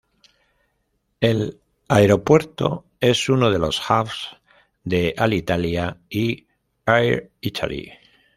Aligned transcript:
El 1.19 1.59
aeropuerto 1.87 2.85
es 3.01 3.29
uno 3.29 3.51
de 3.51 3.59
los 3.59 3.79
"hubs" 3.87 4.35
de 4.83 5.13
Alitalia 5.15 5.99
y 6.09 6.47
Air 6.87 7.29
Italy. 7.39 7.91